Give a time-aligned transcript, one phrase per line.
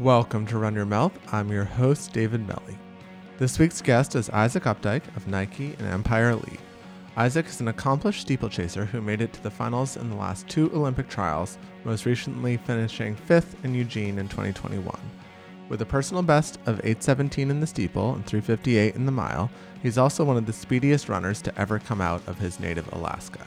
[0.00, 1.12] Welcome to Run Your Mouth.
[1.30, 2.78] I'm your host, David Melly.
[3.38, 6.58] This week's guest is Isaac Updike of Nike and Empire Elite.
[7.18, 10.72] Isaac is an accomplished steeplechaser who made it to the finals in the last two
[10.72, 14.98] Olympic trials, most recently finishing fifth in Eugene in 2021.
[15.68, 19.50] With a personal best of 817 in the steeple and 358 in the mile,
[19.82, 23.46] he's also one of the speediest runners to ever come out of his native Alaska.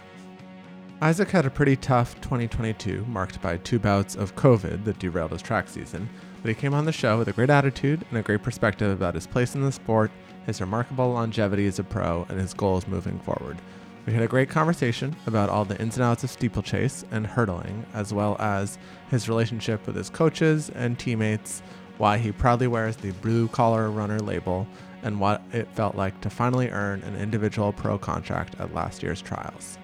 [1.03, 5.41] Isaac had a pretty tough 2022, marked by two bouts of COVID that derailed his
[5.41, 6.07] track season,
[6.41, 9.15] but he came on the show with a great attitude and a great perspective about
[9.15, 10.11] his place in the sport,
[10.45, 13.57] his remarkable longevity as a pro, and his goals moving forward.
[14.05, 17.85] We had a great conversation about all the ins and outs of steeplechase and hurdling,
[17.93, 18.77] as well as
[19.09, 21.61] his relationship with his coaches and teammates,
[21.97, 24.65] why he proudly wears the blue collar runner label,
[25.01, 29.21] and what it felt like to finally earn an individual pro contract at last year's
[29.21, 29.77] trials.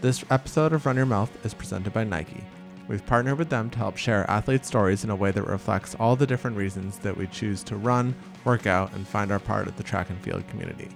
[0.00, 2.44] This episode of Run Your Mouth is presented by Nike.
[2.86, 6.14] We've partnered with them to help share athlete stories in a way that reflects all
[6.14, 9.76] the different reasons that we choose to run, work out, and find our part of
[9.76, 10.88] the track and field community.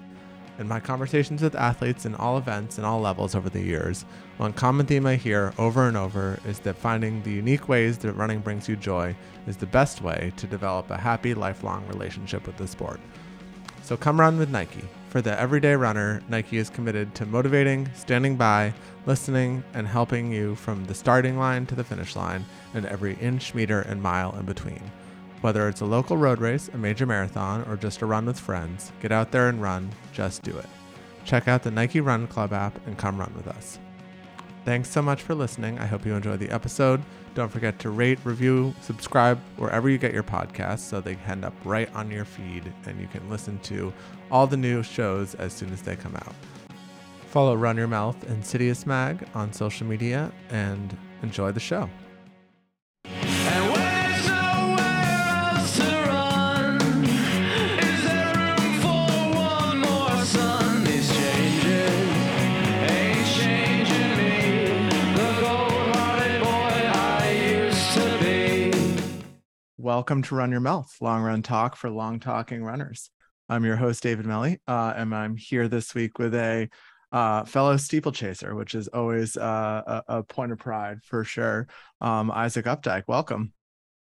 [0.61, 4.05] In my conversations with athletes in all events and all levels over the years,
[4.36, 8.12] one common theme I hear over and over is that finding the unique ways that
[8.12, 9.16] running brings you joy
[9.48, 13.00] is the best way to develop a happy, lifelong relationship with the sport.
[13.83, 14.84] So come run with Nike.
[15.12, 18.72] For the everyday runner, Nike is committed to motivating, standing by,
[19.05, 23.54] listening, and helping you from the starting line to the finish line and every inch,
[23.54, 24.80] meter, and mile in between.
[25.42, 28.91] Whether it's a local road race, a major marathon, or just a run with friends,
[29.02, 30.66] get out there and run, just do it.
[31.26, 33.78] Check out the Nike Run Club app and come run with us.
[34.64, 35.78] Thanks so much for listening.
[35.78, 37.02] I hope you enjoyed the episode.
[37.34, 41.55] Don't forget to rate, review, subscribe wherever you get your podcasts so they end up
[41.64, 43.92] right on your feed and you can listen to
[44.30, 46.34] all the new shows as soon as they come out.
[47.28, 51.88] Follow Run Your Mouth and Citius Mag on social media and enjoy the show.
[69.82, 73.10] Welcome to Run Your Mouth, long run talk for long talking runners.
[73.48, 76.69] I'm your host, David Melly, uh, and I'm here this week with a
[77.10, 81.66] uh, fellow steeplechaser, which is always uh, a, a point of pride for sure.
[82.00, 83.54] Um, Isaac Updike, welcome.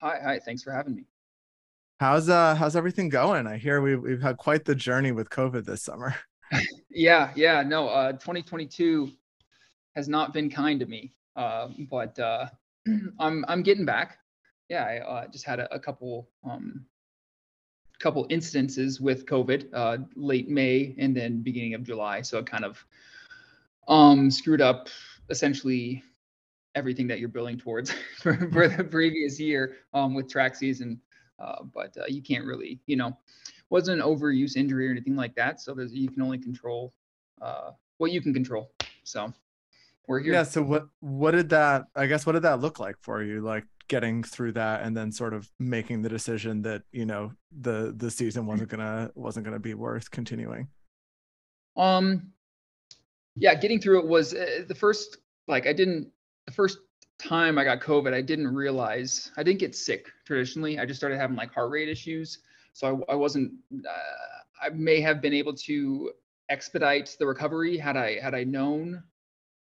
[0.01, 0.39] Hi, hi.
[0.43, 1.05] Thanks for having me.
[1.97, 3.47] How's uh how's everything going?
[3.47, 6.13] I hear we've we've had quite the journey with COVID this summer.
[6.89, 7.63] Yeah, yeah.
[7.63, 9.09] No, uh, 2022
[9.95, 12.47] has not been kind to me, uh, but uh,
[13.19, 14.17] I'm I'm getting back.
[14.73, 16.85] Yeah, I uh, just had a, a couple um,
[17.99, 22.23] couple instances with COVID, uh, late May and then beginning of July.
[22.23, 22.83] So it kind of
[23.87, 24.89] um, screwed up
[25.29, 26.01] essentially
[26.73, 30.99] everything that you're building towards for, for the previous year um, with track season.
[31.37, 33.15] Uh, but uh, you can't really, you know,
[33.69, 35.61] wasn't an overuse injury or anything like that.
[35.61, 36.95] So there's you can only control
[37.43, 38.71] uh, what you can control.
[39.03, 39.31] So
[40.07, 40.33] we're here.
[40.33, 40.43] Yeah.
[40.43, 41.85] So what what did that?
[41.95, 43.41] I guess what did that look like for you?
[43.41, 47.93] Like getting through that and then sort of making the decision that you know the
[47.97, 50.67] the season wasn't gonna wasn't gonna be worth continuing.
[51.75, 52.31] Um,
[53.35, 55.17] yeah, getting through it was uh, the first.
[55.47, 56.09] Like I didn't
[56.45, 56.77] the first
[57.19, 60.79] time I got COVID, I didn't realize I didn't get sick traditionally.
[60.79, 62.39] I just started having like heart rate issues.
[62.73, 63.51] So I, I wasn't.
[63.73, 66.11] Uh, I may have been able to
[66.49, 69.03] expedite the recovery had I had I known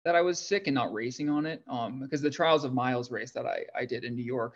[0.04, 1.62] that I was sick and not racing on it.
[1.68, 4.54] Um, because the Trials of Miles race that I I did in New York,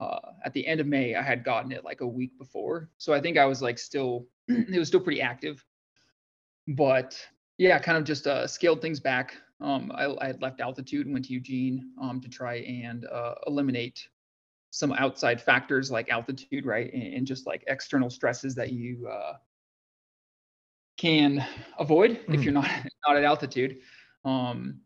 [0.00, 2.88] uh, at the end of May, I had gotten it like a week before.
[2.98, 5.64] So I think I was like still it was still pretty active.
[6.68, 7.18] But
[7.58, 9.34] yeah, kind of just uh, scaled things back.
[9.60, 13.34] Um, I, I had left altitude and went to Eugene um, to try and uh,
[13.46, 14.08] eliminate
[14.70, 19.34] some outside factors like altitude, right, and, and just like external stresses that you uh,
[20.96, 21.44] can
[21.78, 22.44] avoid if Mhm.
[22.44, 22.64] you're not
[23.06, 23.80] not at altitude.
[24.24, 24.80] Um,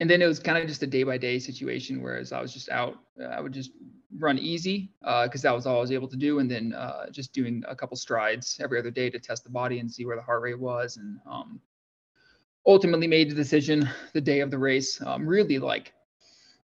[0.00, 2.02] and then it was kind of just a day by day situation.
[2.02, 3.70] Whereas I was just out, uh, I would just
[4.18, 7.32] run easy because that was all I was able to do, and then uh, just
[7.32, 10.22] doing a couple strides every other day to test the body and see where the
[10.22, 11.60] heart rate was, and um,
[12.66, 15.00] ultimately made the decision the day of the race.
[15.00, 15.92] Um, really like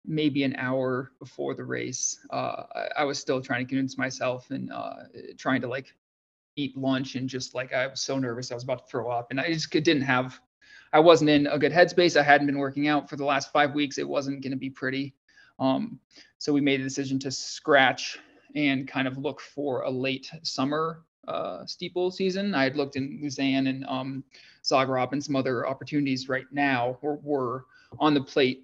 [0.06, 4.52] maybe an hour before the race, uh, I, I was still trying to convince myself
[4.52, 4.94] and uh,
[5.38, 5.94] trying to like
[6.56, 9.28] eat lunch and just like I was so nervous I was about to throw up,
[9.32, 10.40] and I just didn't have.
[10.96, 12.16] I wasn't in a good headspace.
[12.16, 13.98] I hadn't been working out for the last five weeks.
[13.98, 15.14] It wasn't going to be pretty.
[15.60, 16.00] Um,
[16.38, 18.18] so we made a decision to scratch
[18.56, 22.56] and kind of look for a late summer uh, steeple season.
[22.56, 24.24] I had looked in Lausanne and um,
[24.64, 27.66] Zagreb and some other opportunities right now were, were
[28.00, 28.64] on the plate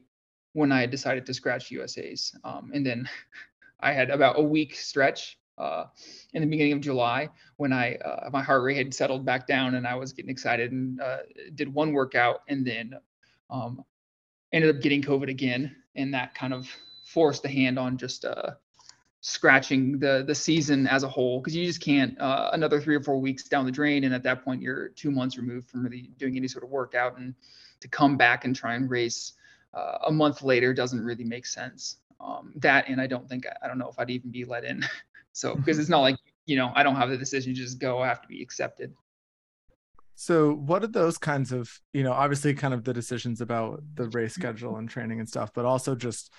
[0.54, 2.34] when I decided to scratch USA's.
[2.46, 3.10] Um, and then
[3.82, 5.86] I had about a week stretch uh,
[6.34, 9.76] in the beginning of July when I uh, my heart rate had settled back down
[9.76, 11.18] and I was getting excited and uh,
[11.56, 12.94] did one workout and then
[13.50, 13.84] um,
[14.52, 15.76] ended up getting COVID again.
[15.96, 16.68] And that kind of
[17.06, 18.52] forced the hand on just uh,
[19.20, 21.40] scratching the the season as a whole.
[21.40, 24.24] Because you just can't uh, another three or four weeks down the drain and at
[24.24, 27.18] that point you're two months removed from really doing any sort of workout.
[27.18, 27.36] And
[27.82, 29.34] to come back and try and race
[29.74, 31.98] uh, a month later doesn't really make sense.
[32.20, 34.86] Um, that and i don't think i don't know if i'd even be let in
[35.34, 35.60] so mm-hmm.
[35.60, 38.08] because it's not like you know i don't have the decision to just go i
[38.08, 38.94] have to be accepted.
[40.14, 44.10] So what are those kinds of you know obviously kind of the decisions about the
[44.10, 44.42] race mm-hmm.
[44.42, 46.32] schedule and training and stuff but also just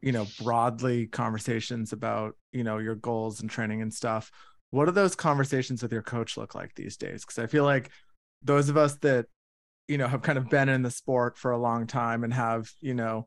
[0.00, 4.30] you know broadly conversations about you know your goals and training and stuff.
[4.70, 7.24] What do those conversations with your coach look like these days?
[7.24, 7.90] Because i feel like
[8.42, 9.26] those of us that
[9.88, 12.70] you know have kind of been in the sport for a long time and have
[12.80, 13.26] you know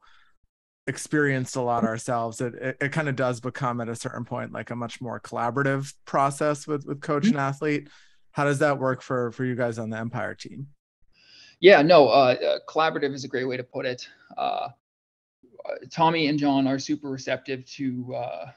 [0.86, 4.52] experienced a lot ourselves it, it, it kind of does become at a certain point
[4.52, 7.90] like a much more collaborative process with with coach and athlete.
[8.32, 10.68] How does that work for for you guys on the empire team?
[11.60, 14.08] Yeah no uh, uh collaborative is a great way to put it.
[14.38, 14.70] Uh
[15.66, 18.52] uh, Tommy and John are super receptive to uh,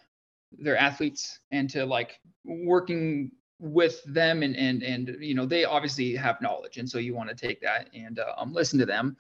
[0.59, 6.15] their athletes and to like working with them and and and you know they obviously
[6.15, 9.17] have knowledge and so you want to take that and uh, um, listen to them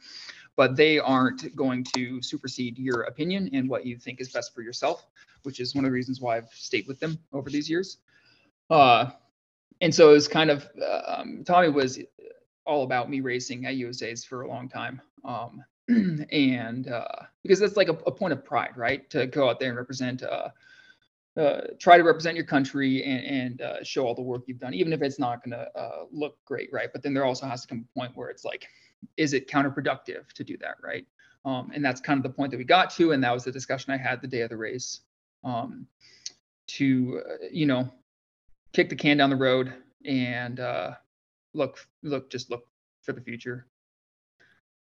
[0.56, 4.62] but they aren't going to supersede your opinion and what you think is best for
[4.62, 5.06] yourself
[5.42, 7.98] which is one of the reasons why i've stayed with them over these years
[8.70, 9.10] uh,
[9.80, 12.00] and so it was kind of uh, um, tommy was
[12.64, 17.06] all about me racing at usa's for a long time um, and uh,
[17.42, 19.08] because that's like a, a, point of pride, right?
[19.10, 20.48] To go out there and represent, uh,
[21.36, 24.74] uh, try to represent your country and, and uh, show all the work you've done,
[24.74, 26.88] even if it's not going to uh, look great, right?
[26.92, 28.66] But then there also has to come a point where it's like,
[29.16, 31.06] is it counterproductive to do that, right?
[31.44, 33.52] Um, and that's kind of the point that we got to, and that was the
[33.52, 35.00] discussion I had the day of the race.
[35.44, 35.86] Um,
[36.68, 37.88] to uh, you know,
[38.72, 39.72] kick the can down the road
[40.04, 40.60] and
[41.54, 42.66] look, look, just look
[43.02, 43.66] for the future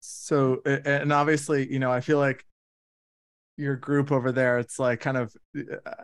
[0.05, 2.45] so and obviously you know i feel like
[3.57, 5.35] your group over there it's like kind of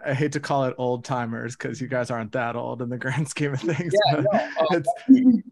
[0.06, 2.98] i hate to call it old timers because you guys aren't that old in the
[2.98, 4.90] grand scheme of things yeah, no, uh, it's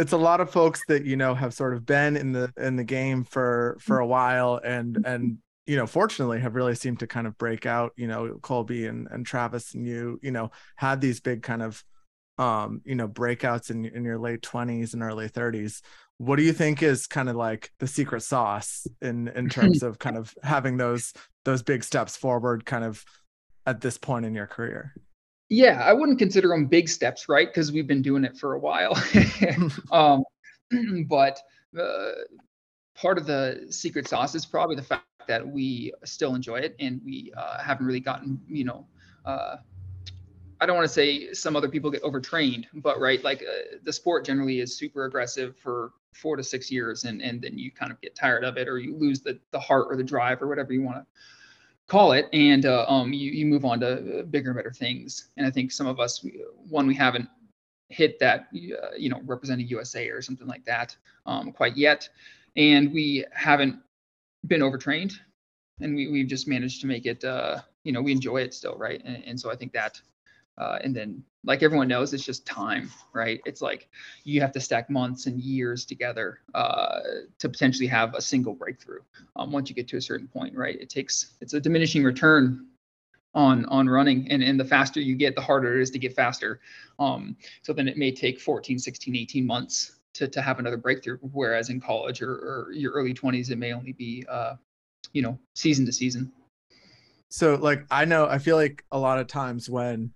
[0.00, 2.76] it's a lot of folks that you know have sort of been in the in
[2.76, 7.06] the game for for a while and and you know fortunately have really seemed to
[7.06, 11.00] kind of break out you know colby and and travis and you you know had
[11.00, 11.84] these big kind of
[12.38, 15.82] um you know breakouts in in your late 20s and early 30s
[16.16, 19.98] what do you think is kind of like the secret sauce in in terms of
[19.98, 21.12] kind of having those
[21.44, 23.04] those big steps forward kind of
[23.66, 24.94] at this point in your career
[25.50, 27.48] yeah i wouldn't consider them big steps right?
[27.48, 28.96] Because we've been doing it for a while.
[29.92, 30.24] Um,
[31.08, 31.40] but
[31.78, 32.12] uh,
[32.94, 37.00] part of the secret sauce is probably the fact that we still enjoy it and
[37.04, 38.86] we uh, haven't really gotten you know
[39.24, 39.56] uh,
[40.60, 43.92] I don't want to say some other people get overtrained, but right, like uh, the
[43.92, 47.90] sport generally is super aggressive for four to six years, and and then you kind
[47.90, 50.48] of get tired of it, or you lose the the heart or the drive or
[50.48, 51.06] whatever you want to
[51.90, 55.30] call it, and uh, um, you you move on to bigger and better things.
[55.36, 56.24] And I think some of us,
[56.68, 57.28] one, we haven't
[57.88, 60.96] hit that, uh, you know, representing USA or something like that
[61.26, 62.08] um, quite yet,
[62.56, 63.76] and we haven't
[64.46, 65.14] been overtrained,
[65.80, 67.24] and we we've just managed to make it.
[67.24, 69.02] Uh, you know, we enjoy it still, right?
[69.04, 70.00] And, and so I think that
[70.60, 73.40] uh, and then, like everyone knows, it's just time, right?
[73.46, 73.88] It's like
[74.24, 77.00] you have to stack months and years together uh,
[77.38, 79.00] to potentially have a single breakthrough.
[79.36, 80.78] Um, once you get to a certain point, right?
[80.78, 82.66] It takes it's a diminishing return
[83.34, 86.12] on on running and and the faster you get the harder it is to get
[86.12, 86.58] faster
[86.98, 91.16] um so then it may take 14 16 18 months to to have another breakthrough
[91.32, 94.56] whereas in college or, or your early 20s it may only be uh
[95.12, 96.32] you know season to season
[97.28, 100.12] so like i know i feel like a lot of times when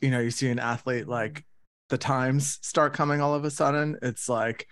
[0.00, 1.44] you know you see an athlete like
[1.88, 4.66] the times start coming all of a sudden it's like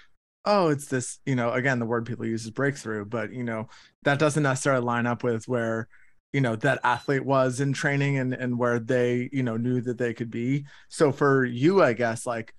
[0.44, 3.68] oh it's this you know again the word people use is breakthrough but you know
[4.02, 5.88] that doesn't necessarily line up with where
[6.32, 9.96] you know that athlete was in training and and where they you know knew that
[9.96, 10.66] they could be.
[10.88, 12.54] So for you i guess like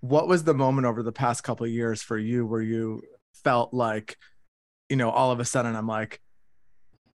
[0.00, 3.02] what was the moment over the past couple of years for you where you
[3.42, 4.16] felt like
[4.88, 6.20] you know all of a sudden i'm like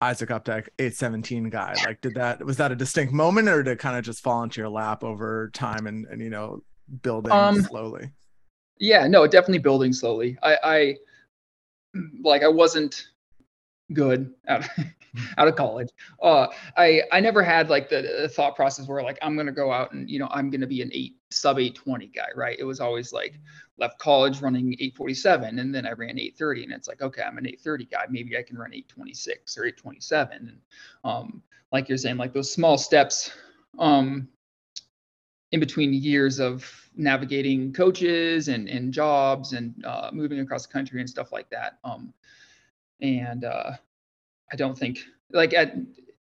[0.01, 1.75] Isaac Updike 817 guy?
[1.85, 4.43] Like, did that was that a distinct moment, or did it kind of just fall
[4.43, 6.63] into your lap over time and and you know
[7.03, 8.11] building um, slowly?
[8.79, 10.39] Yeah, no, definitely building slowly.
[10.43, 10.97] I, I
[12.23, 13.09] like I wasn't
[13.93, 14.65] good out
[15.39, 15.89] out of college.
[16.23, 19.73] Uh, I I never had like the, the, thought process where like I'm gonna go
[19.73, 22.57] out and you know I'm gonna be an eight sub 820 guy, right?
[22.59, 23.39] It was always like
[23.79, 27.47] left college running 847 and then I ran 830 and it's like okay I'm an
[27.47, 30.59] 830 guy maybe I can run 826 or 827 and
[31.05, 33.33] um, like you're saying, like those small steps
[33.79, 34.29] um,
[35.53, 41.01] in between years of navigating coaches and, and jobs and uh, moving across the country
[41.01, 41.79] and stuff like that.
[41.85, 42.13] Um,
[43.01, 43.73] and uh,
[44.53, 45.01] I don't think
[45.33, 45.75] like at,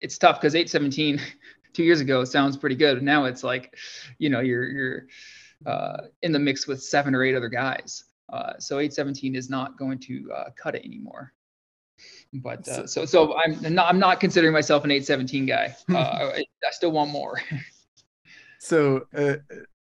[0.01, 1.21] it's tough because 817
[1.73, 3.03] two years ago sounds pretty good.
[3.03, 3.77] Now it's like,
[4.19, 5.07] you know, you're you're
[5.67, 8.05] uh, in the mix with seven or eight other guys.
[8.33, 11.33] Uh, so 817 is not going to uh, cut it anymore.
[12.33, 15.77] But uh, so so I'm not I'm not considering myself an 817 guy.
[15.91, 17.41] Uh, I, I still want more.
[18.61, 19.37] so uh,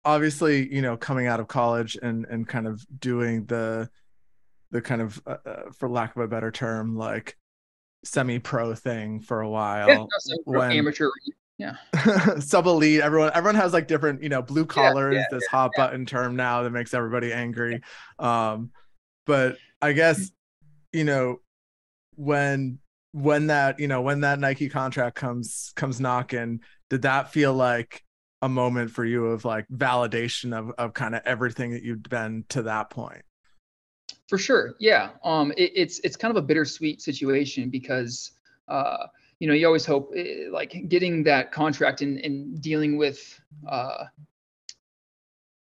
[0.04, 3.90] obviously, you know, coming out of college and and kind of doing the
[4.70, 5.20] the kind of
[5.76, 7.37] for lack of a better term like
[8.05, 9.97] semi-pro thing for a while Yeah,
[10.28, 11.11] no, when- amateur.
[11.59, 11.75] Yeah.
[12.38, 15.73] sub elite everyone everyone has like different you know blue collar yeah, is this hot
[15.76, 17.81] button term now that makes everybody angry
[18.21, 18.71] um
[19.26, 20.31] but i guess
[20.93, 21.40] you know
[22.14, 22.78] when
[23.11, 28.05] when that you know when that nike contract comes comes knocking did that feel like
[28.43, 32.45] a moment for you of like validation of of kind of everything that you've been
[32.50, 33.23] to that point
[34.28, 35.11] For sure, yeah.
[35.25, 38.32] Um, it, it's it's kind of a bittersweet situation because
[38.68, 39.06] uh,
[39.40, 44.04] you know you always hope eh, like getting that contract and, and dealing with uh,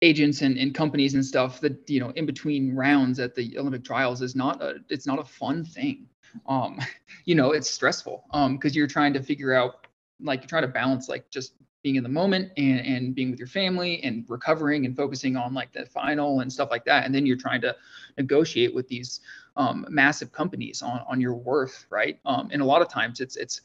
[0.03, 3.83] agents and, and companies and stuff that you know in between rounds at the Olympic
[3.83, 6.07] trials is not a it's not a fun thing.
[6.45, 6.79] Um,
[7.25, 9.87] you know it's stressful um because you're trying to figure out
[10.21, 13.39] like you're trying to balance like just being in the moment and, and being with
[13.39, 17.05] your family and recovering and focusing on like the final and stuff like that.
[17.05, 17.75] And then you're trying to
[18.17, 19.19] negotiate with these
[19.57, 22.19] um, massive companies on, on your worth right?
[22.25, 23.61] Um, and a lot of times it's it's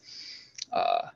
[0.72, 1.08] uh,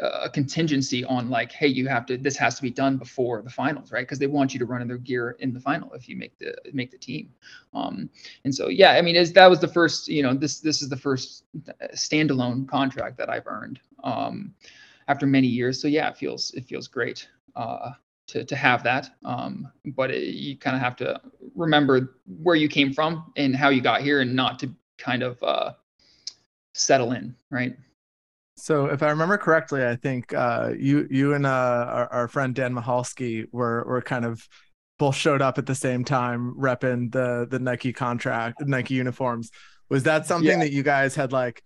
[0.00, 3.50] a contingency on like hey you have to this has to be done before the
[3.50, 4.02] finals right?
[4.02, 6.38] Because they want you to run in their gear in the final if you make
[6.38, 7.30] the make the team.
[7.74, 8.08] Um,
[8.44, 10.88] and so yeah i mean is that was the first you know this this is
[10.88, 13.80] the first uh, standalone contract that i've earned.
[14.02, 14.54] Um,
[15.12, 17.92] after many years so yeah it feels it feels great uh,
[18.28, 21.20] to, to have that um, but it, you kind of have to
[21.56, 25.42] remember where you came from and how you got here and not to kind of
[25.42, 25.72] uh,
[26.74, 27.76] settle in right
[28.56, 31.48] So if I remember correctly, I think uh, you you and uh,
[31.88, 34.46] our, our friend Dan Michalski were were kind of
[34.98, 39.50] both showed up at the same time, repping the the Nike contract, Nike uniforms.
[39.90, 40.60] Was that something Yeah.
[40.60, 41.62] that you guys had like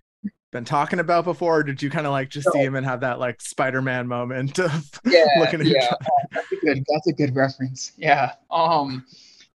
[0.56, 1.58] been talking about before?
[1.58, 4.06] Or did you kind of like just see him and have that like Spider Man
[4.06, 5.92] moment of yeah looking at yeah.
[6.32, 7.92] that's a good that's a good reference.
[7.96, 8.32] Yeah.
[8.50, 9.04] Um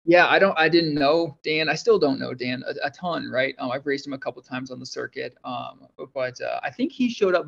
[0.03, 1.69] yeah i don't i didn't know dan.
[1.69, 3.53] I still don't know dan a, a ton right?
[3.59, 6.91] Um, i've raced him a couple times on the circuit um but uh, i think
[6.91, 7.45] he showed up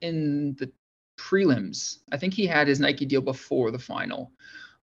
[0.00, 0.70] in the
[1.18, 1.98] prelims.
[2.12, 4.30] I think he had his nike deal before the final.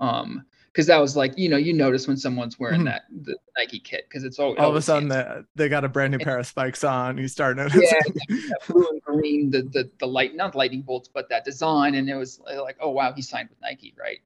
[0.02, 2.86] Um because that was like you know you notice when someone's wearing Mhm.
[2.86, 5.90] that the Nike kit because it's all all of a sudden they, they got a
[5.90, 7.18] brand new pair of spikes on.
[7.18, 7.82] You start noticing.
[7.82, 12.10] that blue and green, the the the light, not lightning bolts, but that design, and
[12.10, 14.20] it was uh, like, oh wow, he signed with Nike, right?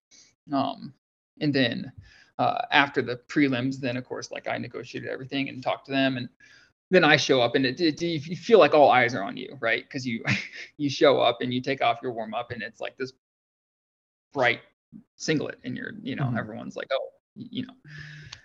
[0.52, 0.94] Um,
[1.42, 1.92] and then
[2.38, 6.18] uh, after the prelims, then of course, like I negotiated everything and talked to them,
[6.18, 6.30] and
[6.92, 9.58] then I show up, and it, it you feel like all eyes are on you,
[9.60, 9.84] right?
[9.84, 10.24] Because you
[10.78, 13.14] you show up and you take off your warm up, and it's like this
[14.34, 14.62] bright
[15.16, 16.38] singlet, and you're you know Mhm.
[16.40, 17.74] everyone's like, oh, you know.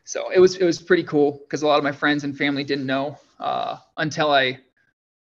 [0.05, 2.65] So it was it was pretty cool because a lot of my friends and family
[2.65, 4.61] didn't know uh, until I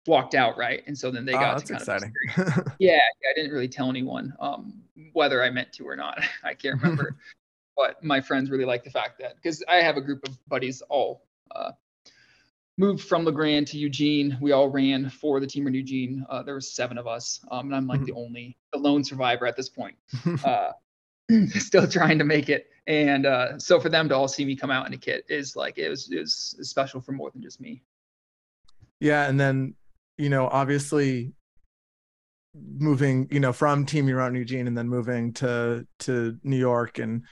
[0.06, 0.82] walked out, right?
[0.86, 2.12] And so then they got Oh, that's to kind exciting.
[2.56, 4.82] of yeah, I didn't really tell anyone um,
[5.14, 6.18] whether I meant to or not.
[6.44, 7.16] I can't remember,
[7.76, 10.82] but my friends really like the fact that because I have a group of buddies
[10.90, 11.72] all uh,
[12.76, 14.36] moved from La Grande to Eugene.
[14.40, 16.26] We all ran for the team in Eugene.
[16.28, 19.46] Uh, there was seven of us, um, and I'm like the only, the lone survivor
[19.46, 19.96] at this point.
[21.50, 24.70] Still trying to make it, and uh, so for them to all see me come
[24.70, 27.60] out in a kit is like it was it was special for more than just
[27.60, 27.82] me.
[29.00, 29.74] Yeah, and then
[30.18, 31.32] you know, obviously
[32.54, 37.22] moving, you know, from Team Run Eugene and then moving to to New York and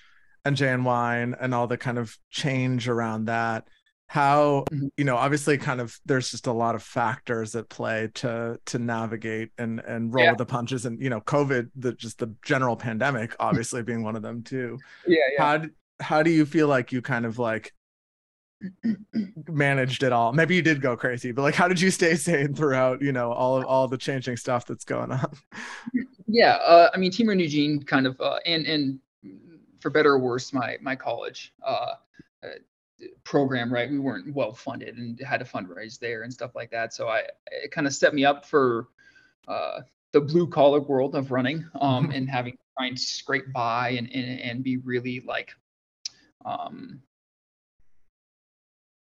[0.44, 3.68] and JNY and, and all the kind of change around that.
[4.12, 4.90] How Mhm.
[4.98, 8.78] you know, obviously, kind of there's just a lot of factors at play to to
[8.78, 10.30] navigate and and roll Yeah.
[10.32, 14.14] with the punches, and you know, COVID, the just the general pandemic, obviously being one
[14.14, 14.78] of them too.
[15.06, 15.42] Yeah, yeah.
[15.42, 15.64] How
[16.00, 17.72] how do you feel like you kind of like
[19.48, 22.54] managed it all maybe you did go crazy but like how did you stay sane
[22.54, 25.32] throughout you know all of all the changing stuff that's going on
[26.28, 29.00] yeah uh, i mean team in eugene kind of uh, and and
[29.80, 31.94] for better or worse my my college uh,
[32.44, 32.48] uh,
[33.24, 36.92] program right we weren't well funded and had to fundraise there and stuff like that
[36.94, 38.88] so i it kind of set me up for
[39.48, 39.80] uh,
[40.12, 42.16] the blue collar world of running um, Mhm.
[42.16, 45.50] and having to try and scrape by and, and and be really like
[46.44, 47.02] um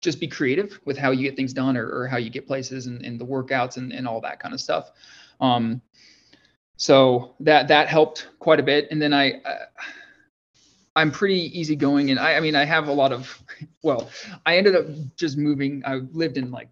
[0.03, 2.87] just be creative with how you get things done or, or how you get places
[2.87, 4.91] and, and the workouts and, and all that kind of stuff
[5.41, 5.81] Um,
[6.77, 8.89] so that that helped quite a bit.
[8.91, 9.65] And then I, uh,
[10.97, 13.43] I'm pretty easygoing, and I, I mean I have a lot of.
[13.83, 14.11] Well,
[14.47, 15.83] I ended up just moving.
[15.87, 16.71] I lived in like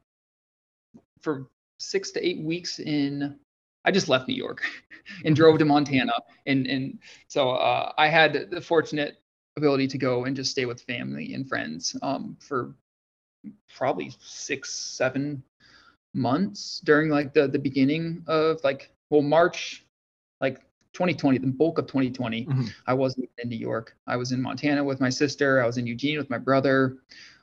[1.21, 1.47] for
[1.79, 3.39] six to eight weeks in.
[3.85, 4.63] I just left New York
[5.27, 6.15] and drove to Montana,
[6.47, 9.21] and and so uh, I had the fortunate
[9.57, 12.75] ability to go and just stay with family and friends um, for
[13.77, 15.43] probably six, seven
[16.15, 19.85] months during like the the beginning of like well March,
[20.41, 20.63] like
[20.95, 22.47] 2020, the bulk of 2020.
[22.47, 22.71] Mhm.
[22.87, 23.97] I wasn't in New York.
[24.07, 25.63] I was in Montana with my sister.
[25.63, 26.99] I was in Eugene with my brother.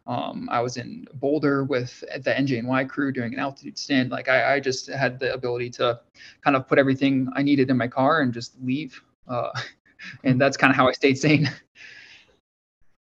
[0.07, 4.09] Um, I was in Boulder with the NJNY crew doing an altitude stand.
[4.09, 5.99] Like I, I just had the ability to
[6.43, 8.99] kind of put everything I needed in my car and just leave.
[9.27, 9.51] Uh,
[10.23, 11.49] and that's kind of how I stayed sane.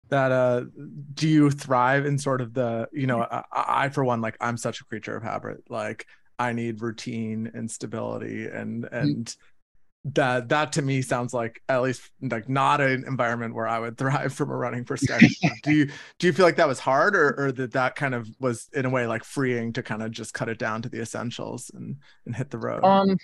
[0.09, 0.65] that uh
[1.15, 4.57] do you thrive in sort of the you know I, I for one like i'm
[4.57, 6.05] such a creature of habit like
[6.37, 9.35] i need routine and stability and and
[10.05, 13.97] that that to me sounds like at least like not an environment where i would
[13.97, 15.29] thrive from a running perspective
[15.63, 18.27] do you do you feel like that was hard or or that that kind of
[18.41, 20.99] was in a way like freeing to kind of just cut it down to the
[20.99, 21.95] essentials and
[22.25, 23.17] and hit the road Um,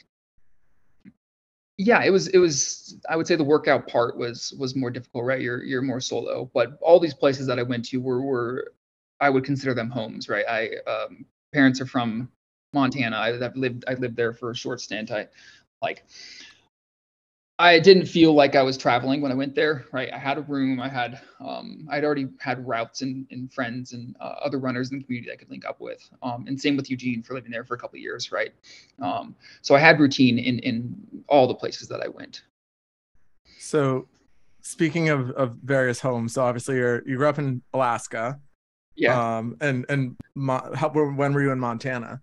[1.82, 2.28] yeah, it was.
[2.28, 2.98] It was.
[3.10, 5.40] I would say the workout part was was more difficult, right?
[5.40, 8.74] You're you're more solo, but all these places that I went to were were,
[9.22, 10.44] I would consider them homes, right?
[10.46, 12.30] I um, parents are from
[12.74, 13.16] Montana.
[13.16, 15.10] I, I've lived I lived there for a short stint.
[15.10, 15.30] I
[15.82, 16.04] like.
[17.62, 20.10] I didn't feel like I was traveling when I went there, right?
[20.14, 20.80] I had a room.
[20.80, 25.00] I had, um, I'd already had routes and, and friends and uh, other runners in
[25.00, 26.10] the community I could link up with.
[26.24, 28.54] Um, and same with Eugene for living there for a couple of years, right?
[29.02, 30.96] Um, so I had routine in in
[31.28, 32.44] all the places that I went.
[33.60, 34.08] so
[34.62, 38.40] speaking of of various homes so obviously you're you grew up in alaska
[38.96, 39.38] Yeah.
[39.38, 42.22] um and and Mo- how, when were you in montana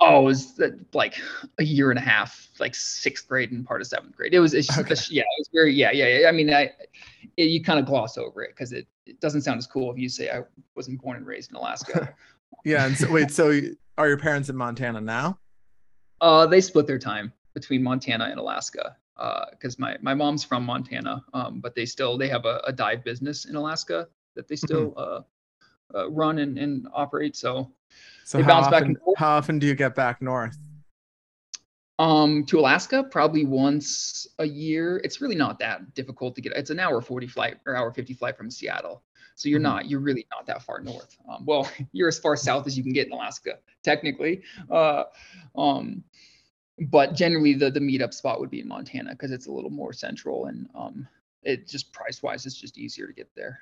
[0.00, 1.20] oh, it was uh, like
[1.58, 4.32] a year and a half, like sixth grade and part of seventh grade.
[4.34, 4.94] It was, it's just, Okay.
[5.10, 6.28] yeah, it was very, yeah, yeah, yeah.
[6.28, 6.72] I mean, I,
[7.36, 9.98] it, you kind of gloss over it because it, it doesn't sound as cool if
[9.98, 10.42] you say I
[10.74, 12.14] wasn't born and raised in Alaska.
[12.64, 13.58] Yeah, and so wait, so
[13.96, 15.38] are your parents in Montana now?
[16.20, 18.96] uh, they split their time between Montana and Alaska
[19.52, 23.04] because my my mom's from Montana, um, but they still they have a, a dive
[23.04, 25.20] business in Alaska that they still uh,
[25.94, 27.36] uh, run and, and operate.
[27.36, 27.70] So
[28.24, 29.18] So They how bounce back often, and forth.
[29.18, 30.56] how often do you get back north?
[31.98, 35.02] Um, to Alaska, probably once a year.
[35.04, 36.52] It's really not that difficult to get.
[36.54, 39.02] It's an hour 40 flight or hour 50 flight from Seattle.
[39.34, 39.64] So you're Mhm.
[39.64, 41.16] not, you're really not that far north.
[41.28, 44.42] Um, well, you're as far south as you can get in Alaska, technically.
[44.70, 45.04] Uh,
[45.56, 46.02] um,
[46.88, 49.92] but generally the the meetup spot would be in Montana because it's a little more
[49.92, 51.06] central and um,
[51.42, 53.58] it just price wise, it's just easier to get there.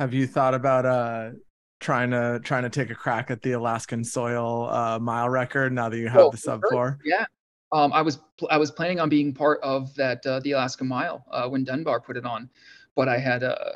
[0.00, 1.32] Have you thought about uh
[1.78, 5.90] trying to trying to take a crack at the Alaskan soil uh mile record now
[5.90, 6.98] that you have Oh, the sub four?
[7.04, 7.26] Yeah.
[7.70, 11.22] Um, I was I was planning on being part of that uh, the Alaska Mile
[11.30, 12.48] uh, when Dunbar put it on,
[12.96, 13.72] but I had uh,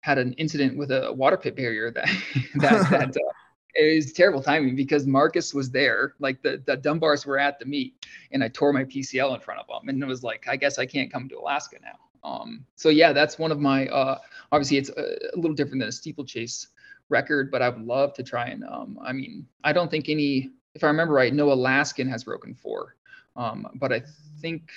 [0.00, 2.08] had an incident with a water pit barrier that
[2.56, 3.32] that that uh,
[3.74, 7.64] it was terrible timing because Marcus was there, like the the Dunbars were at the
[7.64, 7.94] meet,
[8.32, 10.80] and I tore my PCL in front of them, and it was like I guess
[10.80, 12.09] I can't come to Alaska now.
[12.24, 14.18] Um, so yeah, that's one of my uh,
[14.52, 16.68] obviously it's a, a little different than a steeplechase
[17.08, 20.50] record, but I would love to try and um, I mean I don't think any
[20.74, 22.96] if I remember right, no Alaskan has broken four.
[23.36, 24.02] Um, but I
[24.40, 24.70] think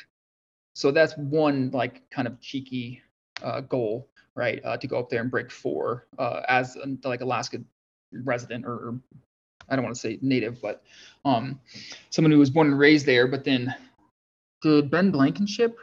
[0.74, 0.92] so.
[0.92, 3.02] That's one like kind of cheeky
[3.42, 4.62] uh, goal, right?
[4.64, 7.60] Uh, to go up there and break four uh, as like Alaska
[8.12, 9.00] resident or, or
[9.70, 10.84] I don't want to say native, but
[11.26, 11.60] um,
[12.10, 13.28] someone who was born and raised there.
[13.28, 13.74] But then
[14.62, 15.78] did Ben Blankenship?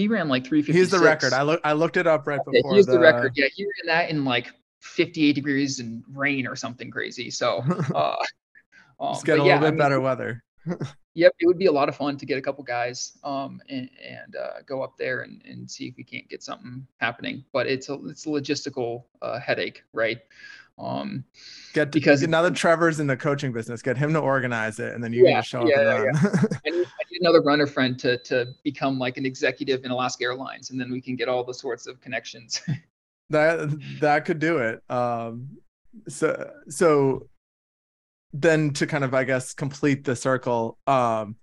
[0.00, 0.74] He ran like 356.
[0.74, 1.34] He's the record.
[1.34, 3.32] I look I looked it up right before he's the, record.
[3.36, 7.30] Yeah, he ran that in like 58 degrees and rain or something crazy.
[7.30, 7.62] So
[7.94, 8.16] uh,
[8.98, 10.42] um, Just get a little yeah, bit I mean, better weather.
[11.14, 13.90] Yep, it would be a lot of fun to get a couple guys um, and,
[14.08, 17.44] and uh, go up there and, and see if we can't get something happening.
[17.52, 20.18] But it's a it's a logistical uh, headache, right?
[20.78, 21.24] Um,
[21.74, 25.02] Get because- now that Trevor's in the coaching business, get him to organize it, and
[25.02, 26.16] then you Yeah, can just show up yeah, and yeah, run.
[26.16, 26.86] I, I need
[27.20, 31.00] another runner friend to to become like an executive in Alaska Airlines, and then we
[31.00, 32.62] can get all the sorts of connections.
[33.30, 34.82] that that could do it.
[34.90, 35.48] Um,
[36.08, 37.28] so so
[38.32, 40.78] then to kind of I guess complete the circle.
[40.86, 41.36] Um,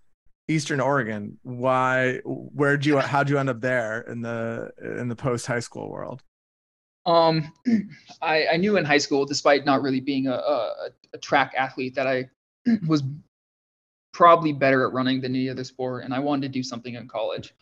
[0.50, 1.38] Eastern Oregon.
[1.44, 2.22] Why?
[2.24, 2.98] Where'd you?
[3.00, 6.24] How'd you end up there in the in the post high school world?
[7.06, 7.52] Um,
[8.22, 11.96] I, I knew in high school, despite not really being a, a, a track athlete,
[11.96, 12.30] that I
[12.88, 13.04] was
[14.18, 17.08] probably better at running than any other sport, and I wanted to do something in
[17.08, 17.54] college.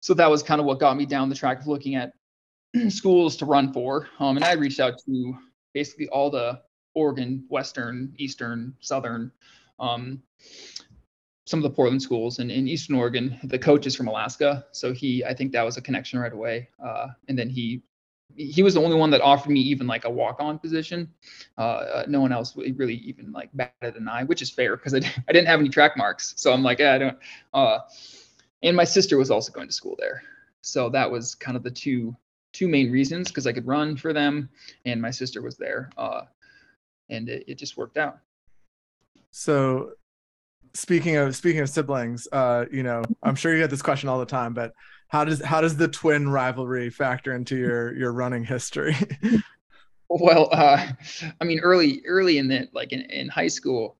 [0.00, 2.14] So that was kind of what got me down the track of looking at
[2.88, 4.08] schools to run for.
[4.18, 5.36] Um, and I reached out to
[5.74, 6.62] basically all the
[6.94, 9.30] Oregon, Western, Eastern, Southern,
[9.78, 10.22] um,
[11.44, 13.38] some of the Portland schools and in Eastern Oregon.
[13.44, 16.70] The coach is from Alaska, so he I think that was a connection right away.
[16.82, 17.82] Uh, and then he
[18.36, 21.12] he was the only one that offered me even like a walk-on position.
[21.56, 24.94] Uh, uh, no one else really even like batted an eye, which is fair because
[24.94, 26.34] I, I didn't have any track marks.
[26.36, 27.18] So I'm like, yeah, I don't.
[27.54, 27.78] Uh,
[28.62, 30.22] and my sister was also going to school there,
[30.62, 32.16] so that was kind of the two
[32.52, 34.48] two main reasons because I could run for them,
[34.84, 36.22] and my sister was there, uh,
[37.10, 38.18] and it, it just worked out.
[39.30, 39.92] So
[40.74, 44.18] speaking of speaking of siblings, uh, you know, I'm sure you get this question all
[44.18, 44.72] the time, but
[45.08, 48.96] how does how does the twin rivalry factor into your your running history?
[50.08, 50.86] well, uh,
[51.40, 53.96] I mean, early early in the like in, in high school,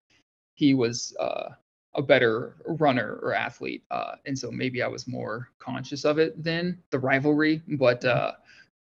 [0.55, 1.51] he was uh,
[1.95, 6.43] a better runner or athlete, uh, and so maybe I was more conscious of it
[6.43, 7.63] then the rivalry.
[7.69, 8.33] But uh,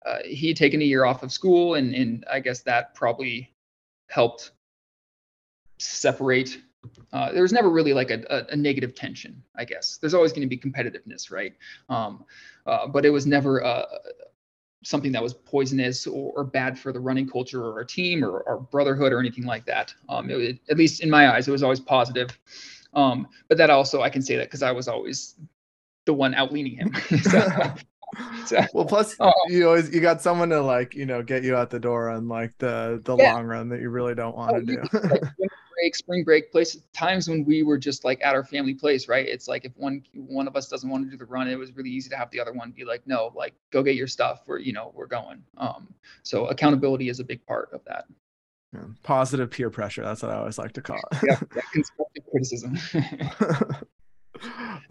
[0.06, 3.52] uh, he had taken a year off of school, and and I guess that probably
[4.08, 4.52] helped
[5.78, 6.58] separate
[7.12, 9.98] uh, there was never really like a, a, a, negative tension, I guess.
[9.98, 11.54] There's always going to be competitiveness, right?
[11.88, 12.24] Um,
[12.66, 13.84] uh, but it was never uh,
[14.82, 18.46] something that was poisonous or, or, bad for the running culture or our team or,
[18.48, 19.94] our brotherhood or anything like that.
[20.08, 22.38] Um, it, at least in my eyes, it was always positive.
[22.94, 25.34] Um, but that also, I can say that because I was always
[26.04, 26.94] the one outleaning him.
[27.22, 27.74] so,
[28.46, 29.32] so, well, plus oh.
[29.48, 32.28] you always you got someone to like you know get you out the door on
[32.28, 33.34] like the the yeah.
[33.34, 34.82] long run that you really don't want oh, to do.
[35.74, 39.26] break, spring break, place times when we were just like at our family place, right?
[39.26, 41.74] It's like if one one of us doesn't want to do the run, it was
[41.76, 44.42] really easy to have the other one be like, no, like go get your stuff.
[44.46, 45.42] We're you know we're going.
[45.56, 48.06] Um, so accountability is a big part of that.
[48.72, 48.80] Yeah.
[49.02, 50.02] Positive peer pressure.
[50.02, 51.18] That's what I always like to call it.
[51.26, 52.78] yeah, yeah constructive criticism.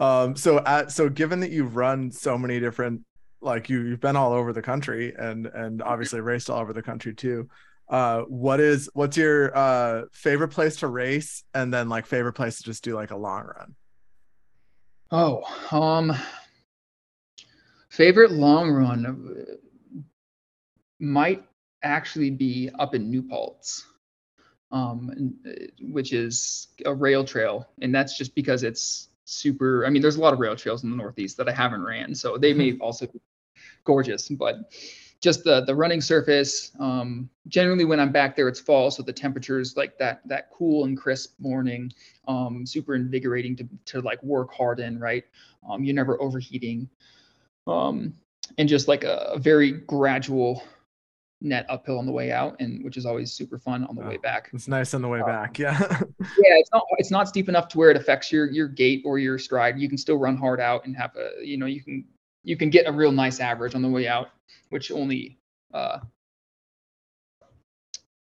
[0.00, 3.02] um, so at so given that you've run so many different
[3.40, 6.82] like you you've been all over the country and and obviously raced all over the
[6.82, 7.48] country too
[7.88, 11.44] uh what is what's your uh favorite place to race?
[11.52, 13.74] And then like favorite place to just do like a long run.
[15.10, 16.12] Oh um
[17.90, 20.02] favorite long run uh,
[20.98, 21.44] might
[21.82, 23.86] actually be up in new paltz.
[24.72, 30.02] Um uh, which is a rail trail and that's just because it's super i mean
[30.02, 32.52] there's a lot of rail trails in the northeast that i haven't ran so they
[32.52, 33.20] may also be
[33.84, 34.70] gorgeous but
[35.24, 36.70] just the the running surface.
[36.78, 40.84] Um, generally, when I'm back there, it's fall, so the temperatures like that that cool
[40.84, 41.90] and crisp morning,
[42.28, 45.00] um, super invigorating to to like work hard in.
[45.00, 45.24] Right,
[45.68, 46.90] um, you're never overheating,
[47.66, 48.12] um,
[48.58, 50.62] and just like a, a, very gradual
[51.40, 54.08] net uphill on the way out, and which is always super fun on the oh,
[54.08, 54.50] way back.
[54.52, 55.78] It's nice on the way um, back, yeah.
[56.20, 59.18] yeah, it's not it's not steep enough to where it affects your your gait or
[59.18, 59.78] your stride.
[59.78, 62.04] You can still run hard out and have a you know you can
[62.44, 64.28] you can get a real nice average on the way out,
[64.68, 65.38] which only
[65.72, 65.98] uh,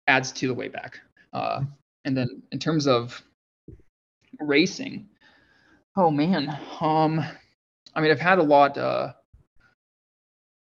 [0.07, 1.01] adds to the way back.
[1.33, 1.63] Uh,
[2.05, 3.21] and then in terms of
[4.39, 5.09] racing,
[5.97, 6.49] oh man,
[6.81, 7.25] um,
[7.95, 9.13] I mean, I've had a lot, uh,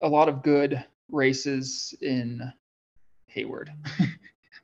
[0.01, 2.51] a lot of good races in
[3.27, 3.71] Hayward.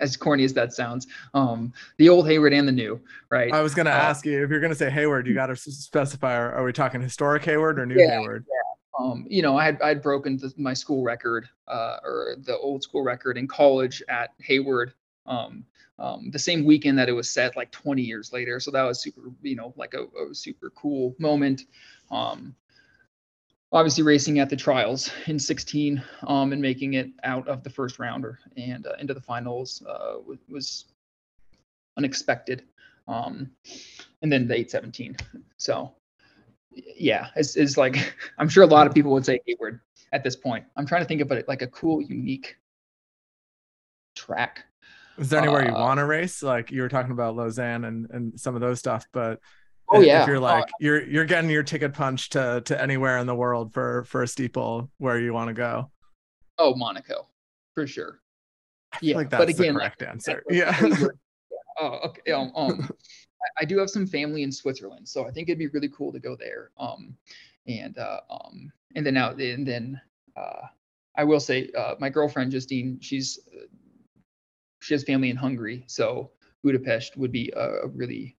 [0.02, 3.52] as corny as that sounds, um, the old Hayward and the new, right?
[3.52, 5.48] I was going to uh, ask you if you're going to say Hayward, you got
[5.48, 6.38] to specify.
[6.38, 8.46] Are, are, we talking historic Hayward or new yeah, Hayward?
[8.48, 8.59] Yeah
[9.00, 12.84] um, you know, I had I'd broken the, my school record uh, or the old
[12.84, 14.94] school record in college at Hayward.
[15.26, 15.66] Um,
[15.98, 18.60] um, the same weekend that it was set, like 20 years later.
[18.60, 21.64] So that was super, you know, like a, a super cool moment.
[22.12, 22.56] Um,
[23.72, 28.00] obviously, racing at the trials in 16 um, and making it out of the first
[28.00, 30.16] rounder and uh, into the finals uh,
[30.50, 30.86] was
[31.98, 32.64] unexpected.
[33.08, 33.50] Um,
[34.22, 35.18] and then the 817.
[35.58, 35.94] So
[36.72, 39.80] yeah, it's, it's like I'm sure a lot of people would say Hayward
[40.12, 40.66] at this point.
[40.76, 42.58] I'm trying to think of it like a cool, unique
[44.16, 44.66] track.
[45.18, 46.42] Is there anywhere uh, you want to race?
[46.42, 49.40] Like you were talking about Lausanne and, and some of those stuff, but
[49.90, 53.18] oh yeah, if you're like uh, you're you're getting your ticket punched to to anywhere
[53.18, 55.92] in the world for for a steeple where you want to go.
[56.58, 57.28] Oh, Monaco,
[57.74, 58.20] for sure.
[59.02, 60.44] yeah, like that's but again, the correct like, answer.
[60.50, 60.78] Yeah.
[60.86, 61.08] yeah.
[61.80, 62.32] Oh, okay.
[62.32, 62.90] Um, um
[63.60, 66.20] I, do have some family in Switzerland, so I think it'd be really cool to
[66.20, 66.72] go there.
[66.78, 67.16] Um,
[67.68, 70.02] and uh, um, and then now and then
[70.36, 70.68] uh,
[71.16, 73.66] I will say uh, my girlfriend Justine, she's uh,
[74.82, 76.32] she has family in Hungary, so
[76.64, 78.36] Budapest would be a, a really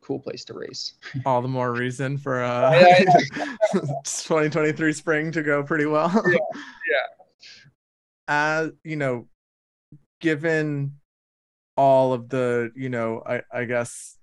[0.00, 0.94] cool place to race.
[1.26, 2.72] All the more reason for uh,
[3.72, 6.10] 2023 spring to go pretty well.
[6.26, 6.38] yeah.
[6.90, 7.24] yeah.
[8.26, 9.28] As you know,
[10.20, 10.92] given
[11.76, 14.16] all of the, you know, I, I guess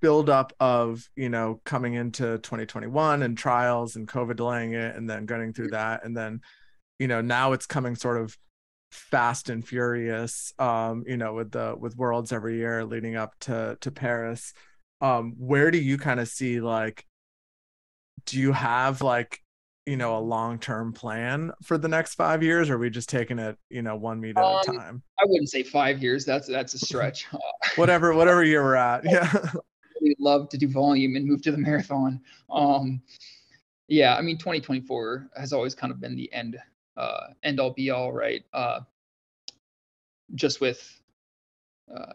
[0.00, 5.26] buildup of you know coming into 2021 and trials and covid delaying it and then
[5.26, 6.04] getting through that.
[6.04, 6.40] And then
[6.98, 8.36] you know now it's coming sort of
[8.92, 13.76] fast and furious um you know with the with worlds every year leading up to
[13.80, 14.52] to paris.
[15.00, 17.04] Um where do you kind of see like
[18.26, 19.40] do you have like
[19.86, 23.38] you know a long-term plan for the next five years or are we just taking
[23.38, 25.02] it you know one meet at Um, a time?
[25.18, 26.24] I wouldn't say five years.
[26.24, 27.26] That's that's a stretch.
[27.76, 29.04] Whatever whatever year we're at.
[29.10, 29.32] Yeah
[30.00, 32.20] really love to do volume and move to the marathon.
[32.50, 33.02] Um,
[33.88, 36.56] yeah, I mean, 2024 has always kind of been the end,
[36.96, 38.44] uh, end all be all, right?
[38.52, 38.80] Uh,
[40.34, 41.00] just with
[41.94, 42.12] uh,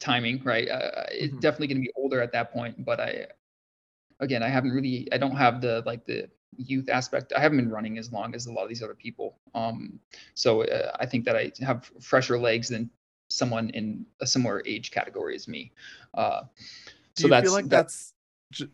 [0.00, 0.68] timing, right?
[0.68, 1.40] Uh, it's Mhm.
[1.40, 3.26] definitely going to be older at that point, but I,
[4.20, 7.32] again, I haven't really, I don't have the like the youth aspect.
[7.36, 9.38] I haven't been running as long as a lot of these other people.
[9.54, 10.00] Um,
[10.34, 12.90] so uh, I think that I have fresher legs than
[13.28, 15.72] someone in a similar age category as me.
[16.14, 16.42] Uh,
[17.18, 18.14] do so you that's feel like that- that's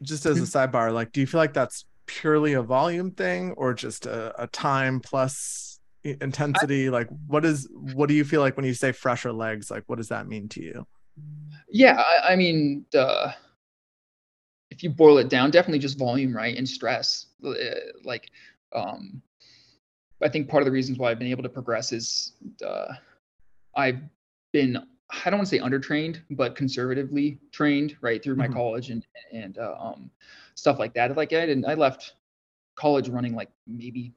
[0.02, 3.74] just as a sidebar like do you feel like that's purely a volume thing or
[3.74, 8.56] just a, a time plus i- intensity like what is what do you feel like
[8.56, 10.86] when you say fresher legs like what does that mean to you
[11.70, 13.34] Yeah, I, I mean, the
[14.70, 17.26] if you boil it down, definitely just volume, right, and stress.
[17.44, 17.52] Uh,
[18.04, 18.30] Like,
[18.72, 19.22] um,
[20.22, 22.32] I think part of the reasons why I've been able to progress is
[22.64, 22.94] uh,
[23.76, 24.00] I've
[24.52, 24.78] been
[25.24, 28.54] I don't want to say undertrained, but conservatively trained, right, through my Mhm.
[28.54, 30.10] college and and uh, um,
[30.54, 31.16] stuff like that.
[31.16, 32.14] Like I didn't, I left
[32.76, 34.12] college running like maybe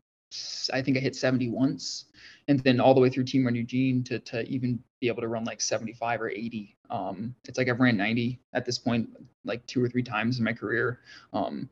[0.74, 2.06] I think I hit 70 once,
[2.48, 5.28] and then all the way through Team Run Eugene to to even be able to
[5.28, 6.76] run like 75 or 80.
[6.90, 9.10] Um, it's like I've ran 90 at this point,
[9.46, 11.00] like two or three times in my career.
[11.34, 11.70] Um,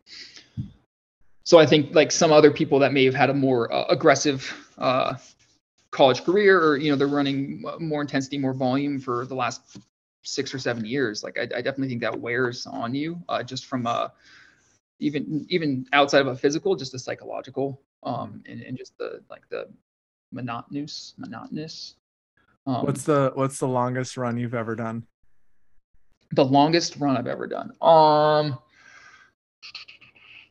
[1.43, 4.51] so I think like some other people that may have had a more uh, aggressive
[4.77, 5.15] uh,
[5.95, 9.77] college career, or you know, they're running more intensity, more volume for the last
[10.23, 11.23] six or seven years.
[11.23, 14.11] Like I, I definitely think that wears on you, uh, just from a
[14.99, 19.47] even even outside of a physical, just a psychological, um, and, and just the like
[19.49, 19.67] the
[20.31, 21.95] monotonous monotonous.
[22.67, 25.05] Um, what's the what's the longest run you've ever done
[26.31, 27.71] the longest run I've ever done?
[27.81, 28.57] Um,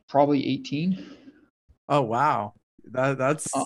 [0.07, 1.05] probably 18.
[1.89, 2.53] oh wow
[2.91, 3.65] that that's Uh,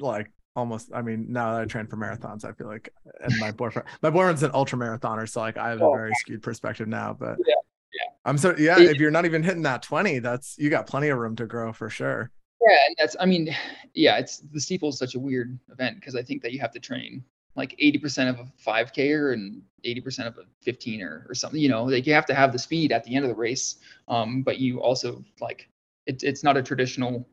[0.00, 2.92] like almost i mean now that i train for marathons i feel like
[3.24, 5.92] and my boyfriend my boyfriend's an ultra marathoner so like i have a Oh.
[5.92, 7.54] very skewed perspective now but Yeah,
[7.94, 8.10] yeah.
[8.26, 11.08] i'm so yeah It- if you're not even hitting that 20 that's you got plenty
[11.08, 13.48] of room to grow for sure Yeah, and that's I mean,
[13.94, 16.70] yeah, it's the steeple is such a weird event because I think that you have
[16.72, 17.24] to train
[17.56, 21.60] like 80% of a 5K and 80% of a 15 or or something.
[21.60, 23.78] You know, like you have to have the speed at the end of the race.
[24.06, 25.68] Um, but you also like
[26.06, 27.26] it, it's not a traditional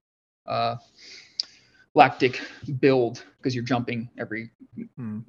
[0.48, 0.78] uh
[2.00, 2.42] lactic
[2.80, 4.50] build because you're jumping every
[4.96, 5.20] Hmm.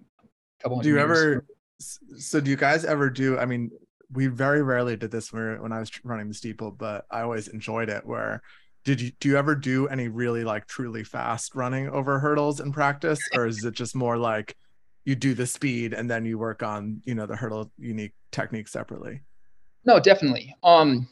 [0.63, 1.19] couple do you meters.
[1.25, 1.47] ever
[1.81, 3.71] so do you guys ever do i mean
[4.13, 7.05] we very rarely did this when, we were- when i was running the steeple but
[7.11, 8.41] i always enjoyed it where
[8.85, 12.71] did you do you ever do any really like truly fast running over hurdles in
[12.73, 14.57] practice or is it just more like
[15.05, 18.69] you do the speed and then you work on you know the hurdle unique technique
[18.69, 19.23] separately
[19.85, 20.55] No, definitely.
[20.63, 21.09] Um,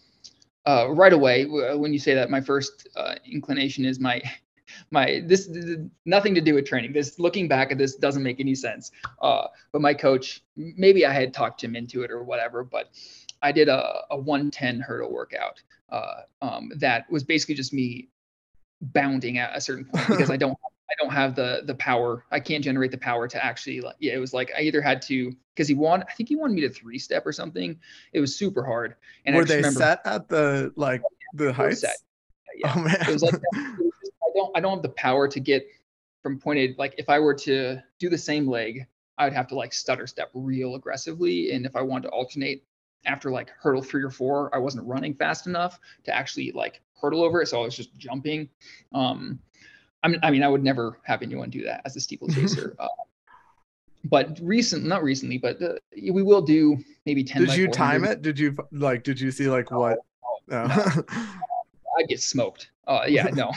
[0.66, 1.46] uh, right away
[1.82, 4.20] when you say that, my first uh, inclination is my
[4.90, 6.92] my this, th- th- nothing to do with training.
[6.92, 8.90] This looking back at this doesn't make any sense.
[9.20, 12.90] Uh, but my coach, maybe I had talked him into it or whatever, but
[13.42, 18.08] I did a, a 110 hurdle workout uh, um, that was basically just me
[18.80, 20.56] bounding at a certain point because I don't
[20.90, 22.24] I don't have the the power.
[22.30, 25.02] I can't generate the power to actually like yeah, it was like I either had
[25.02, 27.78] to because he wanted I think he wanted me to three step or something.
[28.12, 28.94] It was super hard.
[29.26, 31.02] And I were they remember set at the like
[31.34, 31.96] the heights set.
[32.56, 32.72] yeah.
[32.74, 33.78] oh man It was like that.
[34.38, 35.66] don't I don't have the power to get
[36.22, 38.86] from point A like if I were to do the same leg,
[39.18, 41.52] I would have to like stutter step real aggressively.
[41.52, 42.64] And if I wanted to alternate
[43.04, 47.22] after like hurdle three or four, I wasn't running fast enough to actually like hurdle
[47.22, 47.46] over it.
[47.48, 48.48] So I was just jumping.
[48.92, 49.38] Um
[50.02, 52.76] I mean I mean I would never have anyone do that as a steeplechaser.
[52.78, 52.88] uh,
[54.04, 58.22] but recent not recently, but uh, we will do maybe 10 did you time it
[58.22, 59.98] did you like did you see like what
[60.48, 61.04] no, no.
[61.98, 62.70] I'd get smoked.
[62.86, 63.52] Uh, yeah, no,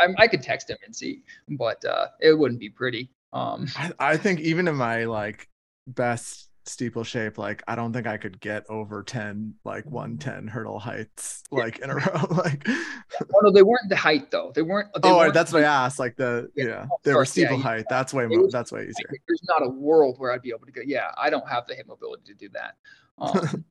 [0.00, 3.10] I, I I could text him and see, but uh, it wouldn't be pretty.
[3.32, 5.48] Um, I, I think even in my like
[5.86, 10.78] best steeple shape, like I don't think I could get over 10, like 110 hurdle
[10.80, 12.26] heights like in a row.
[12.30, 14.50] like oh no, they weren't the height though.
[14.54, 14.88] They weren't.
[14.94, 15.98] They oh weren't, that's what I asked.
[15.98, 16.64] Like the Yeah.
[16.64, 17.20] yeah, Oh, they were.
[17.20, 17.84] Yeah, steeple you- height.
[17.90, 19.10] That's way more was- that's way easier.
[19.28, 20.80] there's not a world where I'd be able to go.
[20.84, 22.74] Yeah, I don't have the hip mobility to do that.
[23.18, 23.64] Um,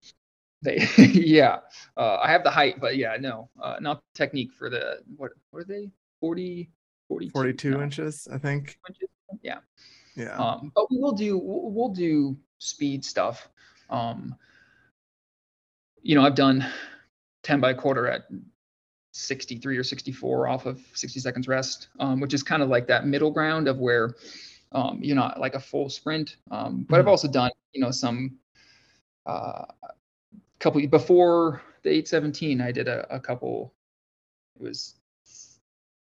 [0.66, 1.60] they, yeah,
[1.96, 5.32] uh, I have the height, but yeah, no, uh, not technique for the what?
[5.52, 5.90] What are they?
[6.22, 6.70] 40,
[7.08, 8.78] 42, 42 no, inches, I think.
[8.90, 9.10] inches?
[9.42, 9.60] Yeah.
[10.16, 10.36] Yeah.
[10.38, 13.48] Um, but we will do we'll, we'll do speed stuff.
[13.90, 14.36] Um,
[16.02, 16.66] you know, I've done
[17.44, 18.24] 10 by quarter at
[19.14, 23.06] 63 or 64 off of 60 seconds rest, um, which is kind of like that
[23.08, 24.16] middle ground of where
[24.72, 26.38] um, you're not like a full sprint.
[26.52, 27.10] Um, but I've Mhm.
[27.10, 28.38] also done, you know, some
[29.26, 29.66] uh,
[30.60, 33.74] couple before the 817, I did a, a couple.
[34.60, 34.96] It was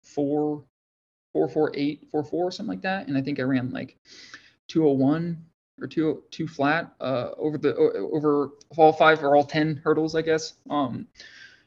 [0.01, 0.63] four,
[1.33, 3.07] four, four, eight, four, four, something like that.
[3.07, 3.97] And I think I ran like
[4.67, 5.43] 201
[5.79, 10.21] or two two flat uh, over the over all five or all 10 hurdles, I
[10.21, 10.53] guess.
[10.69, 11.07] Um,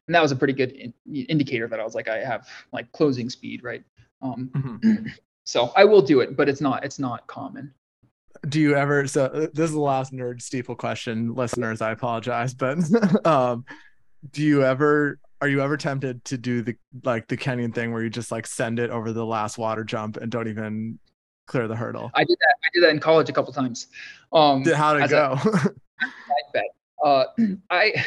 [0.07, 2.91] and that was a pretty good in, indicator that I was like I have like
[2.93, 3.85] closing speed, right?
[4.23, 5.11] Um, Mhm.
[5.45, 7.73] so I will do it, but it's not it's not common.
[8.49, 12.55] Do you ever so uh, this is the last nerd steeple question listeners i apologize
[12.55, 12.79] but
[13.27, 13.65] um
[14.33, 16.75] do you ever are you ever tempted to do the
[17.05, 20.17] like the kenyan thing where you just like send it over the last water jump
[20.17, 20.99] and don't even
[21.47, 22.55] clear the hurdle I did that.
[22.65, 23.89] I did that in college a couple times.
[24.33, 25.37] Um, it as a- go
[26.53, 26.65] bet.
[27.05, 27.25] Uh,
[27.71, 28.05] I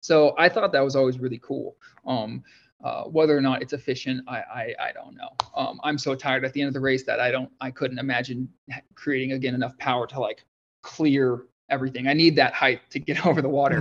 [0.00, 1.76] so I thought that was always really cool.
[2.06, 2.42] Um,
[2.84, 5.30] uh, whether or not it's efficient, I, I I don't know.
[5.56, 7.98] Um, I'm so tired at the end of the race that I don't I couldn't
[7.98, 8.48] imagine
[8.94, 10.44] creating again enough power to like
[10.82, 12.06] clear everything.
[12.06, 13.80] I need that height to get over the water.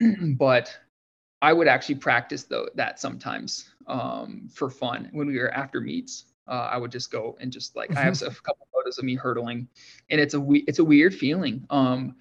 [0.00, 0.36] Mhm.
[0.38, 0.78] but
[1.42, 6.24] I would actually practice though that sometimes um, for fun when we were after meets.
[6.48, 9.16] Uh, I would just go and just like I have a couple photos of me
[9.16, 9.66] hurdling,
[10.10, 11.66] and it's a we- it's a weird feeling.
[11.70, 12.14] Um,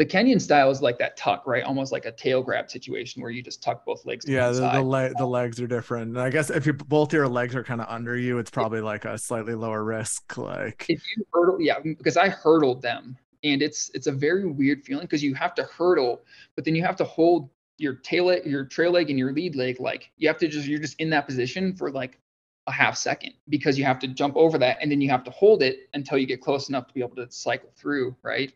[0.00, 1.62] the Kenyan style is like that tuck, right?
[1.62, 4.24] Almost like a tail grab situation where you just tuck both legs.
[4.26, 7.28] yeah the, the, le- the legs are different and i guess if you both your
[7.28, 11.02] legs are kind of under you it's probably like a slightly lower risk like if
[11.16, 15.22] you hurdle, yeah, because I hurdled them, and it's it's a very weird feeling because
[15.22, 16.22] you have to hurdle,
[16.56, 19.56] but then you have to hold your tail leg, your trail leg, and your lead
[19.56, 19.80] leg.
[19.80, 22.18] Like you have to just you're just in that position for like
[22.66, 25.30] a half second because you have to jump over that, and then you have to
[25.30, 28.52] hold it until you get close enough to be able to cycle through, right?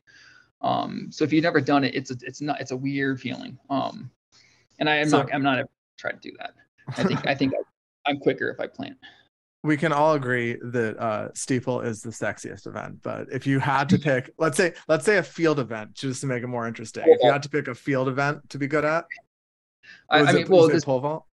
[0.60, 3.58] Um, so if you've never done it, it's a, it's not it's a weird feeling.
[3.70, 4.10] Um,
[4.78, 6.54] and I am So- not I'm not ever trying to do that.
[6.96, 7.52] I think I think
[8.06, 8.96] I'm quicker if I plant.
[9.62, 13.88] we can all agree that uh steeple is the sexiest event but if you had
[13.88, 17.02] to pick let's say let's say a field event just to make it more interesting
[17.06, 19.06] if you had to pick a field event to be good at
[20.10, 21.26] I, I it- mean, well, was it this pole vault.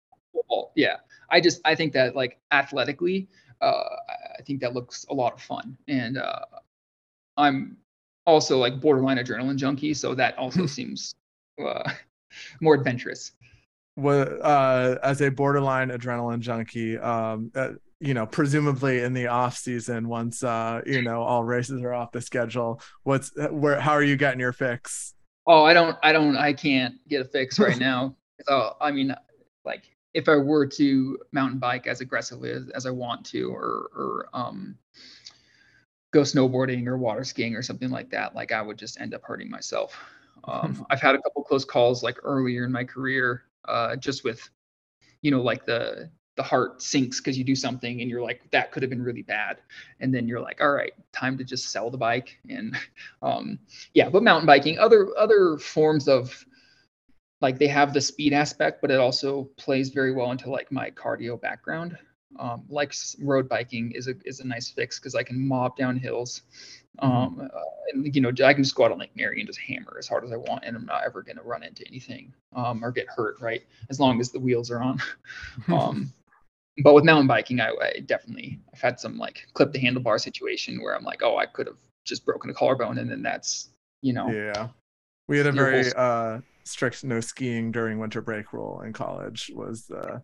[0.76, 0.96] Yeah,
[1.30, 3.28] I just I think that like athletically,
[3.62, 3.84] uh,
[4.38, 6.44] I think that looks a lot of fun, and uh,
[7.38, 7.76] I'm
[8.28, 11.14] also like borderline adrenaline junkie, so that also seems
[11.64, 11.90] uh,
[12.60, 13.32] more adventurous.
[13.94, 19.56] What uh, as a borderline adrenaline junkie, um, uh, you know, presumably in the off
[19.56, 23.80] season, once uh, you know all races are off the schedule, what's where?
[23.80, 25.14] How are you getting your fix?
[25.46, 28.14] Oh, I don't, I don't, I can't get a fix right now.
[28.46, 29.14] So I mean,
[29.64, 33.90] like if I were to mountain bike as aggressively as, as I want to, or
[33.96, 34.76] or um,
[36.10, 39.22] go snowboarding or water skiing or something like that, like I would just end up
[39.22, 39.98] hurting myself.
[40.44, 44.48] Um, I've had a couple close calls like earlier in my career, uh, just with,
[45.22, 48.70] you know, like the the heart sinks because you do something and you're like that
[48.70, 49.58] could have been really bad,
[50.00, 52.76] and then you're like, all right, time to just sell the bike and
[53.22, 53.58] um,
[53.94, 54.08] yeah.
[54.08, 56.44] But mountain biking, other other forms of
[57.40, 60.90] like they have the speed aspect, but it also plays very well into like my
[60.90, 61.96] cardio background.
[62.38, 65.96] Um, like road biking is a is a nice fix because I can mob down
[65.96, 66.42] hills.
[67.00, 67.60] Um, uh,
[67.92, 70.08] and you know I can just go out on Lake Mary and just hammer as
[70.08, 72.90] hard as I want, and I'm not ever going to run into anything um, or
[72.90, 73.62] get hurt, right?
[73.90, 75.00] As long as the wheels are on.
[75.68, 76.12] um,
[76.82, 80.82] but with mountain biking, I, I definitely I've had some like clip the handlebar situation
[80.82, 83.70] where I'm like, oh, I could have just broken a collarbone, and then that's
[84.02, 84.68] you know Yeah,
[85.28, 89.50] we had a whole very uh, strict no skiing during winter break rule in college.
[89.54, 90.20] Was uh,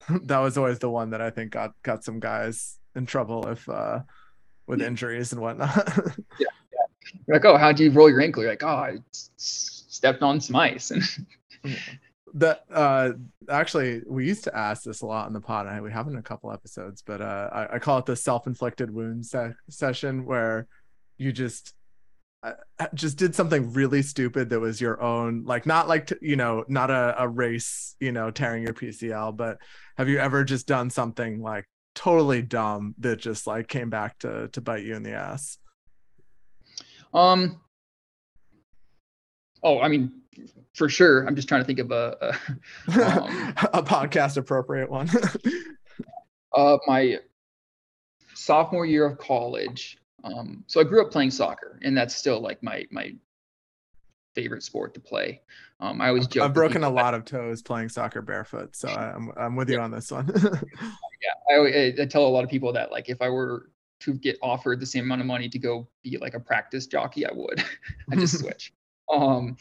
[0.24, 3.68] that was always the one that I think got got some guys in trouble if
[3.68, 4.00] uh,
[4.66, 4.86] with Yeah.
[4.88, 5.76] injuries and whatnot.
[7.26, 8.42] You're like, oh, how'd you roll your ankle?
[8.42, 10.90] You're like, oh, I s- stepped on some ice.
[10.90, 11.02] And
[12.34, 13.12] that uh
[13.48, 16.16] actually we used to ask this a lot on the pod and we have in
[16.16, 20.66] a couple episodes but uh i, I call it the self-inflicted wound se- session where
[21.16, 21.72] you just
[22.94, 26.64] just did something really stupid that was your own like not like t- you know
[26.68, 29.58] not a, a race you know tearing your pcl but
[29.96, 34.48] have you ever just done something like totally dumb that just like came back to
[34.48, 35.58] to bite you in the ass
[37.16, 37.60] um,
[39.62, 40.12] oh, I mean,
[40.74, 41.26] for sure.
[41.26, 42.28] I'm just trying to think of a, a
[42.92, 45.08] Um, a podcast appropriate one
[46.56, 47.18] uh, my
[48.34, 49.98] sophomore year of college.
[50.24, 53.14] Um, so I grew up playing soccer, and that's still like my my
[54.34, 55.40] favorite sport to play.
[55.80, 56.44] Um, I always joke.
[56.44, 59.90] I've broken a lot of toes playing soccer barefoot, so I'm I'm with you on
[59.90, 60.30] this one.
[60.42, 64.38] yeah, I, I tell a lot of people that like if I were to get
[64.42, 67.64] offered the same amount of money to go be like a practice jockey, I would.
[68.10, 68.72] I just switch.
[69.08, 69.56] Um,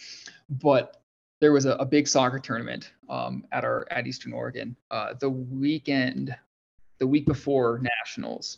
[0.49, 1.03] but
[1.39, 5.29] there was a, a big soccer tournament um, at our at Eastern Oregon uh, the
[5.29, 6.35] weekend,
[6.97, 8.57] the week before nationals,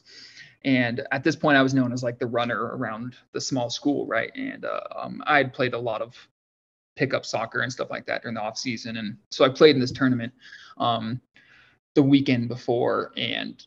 [0.65, 4.05] and at this point I was known as like the runner around the small school,
[4.07, 4.31] right?
[4.35, 6.15] And uh, um, I had played a lot of
[6.95, 8.97] pickup soccer and stuff like that during the off season.
[8.97, 10.33] And so I played in this tournament
[10.77, 11.21] um,
[11.95, 13.63] the weekend before, and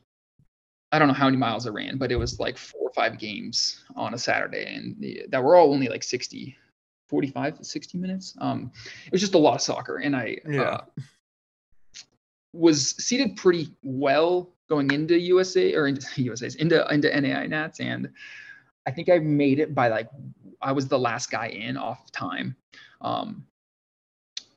[0.93, 3.19] I don't know how many miles I ran, but it was like four or five
[3.19, 6.57] games on a Saturday, and the, that were all only like 60,
[7.09, 8.37] 45, 60 minutes.
[8.41, 8.73] Um,
[9.07, 10.63] it was just a lot of soccer, and I Yeah.
[10.63, 10.85] uh,
[12.53, 18.11] was seated pretty well going into USA or into USA's into into NAIA Nats, and
[18.87, 20.09] I think I made it by like
[20.63, 22.57] I was the last guy in off time,
[23.03, 23.45] um,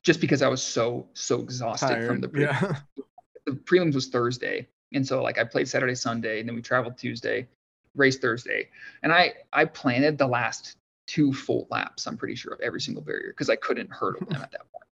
[0.02, 2.76] just because I was so so exhausted from the pre- yeah.
[3.46, 6.96] the prelims was Thursday, and so like I played Saturday, Sunday, and then we traveled
[6.96, 7.46] Tuesday,
[7.94, 8.68] race Thursday,
[9.02, 12.06] and I I planted the last two full laps.
[12.06, 14.83] I'm pretty sure of every single barrier because I couldn't hurdle them at that point.